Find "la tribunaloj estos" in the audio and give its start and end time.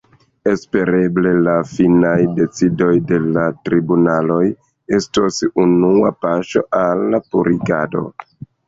3.37-5.41